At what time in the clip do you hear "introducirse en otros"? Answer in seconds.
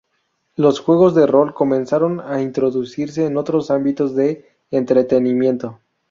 2.41-3.69